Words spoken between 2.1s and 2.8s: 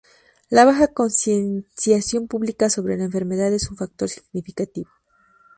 pública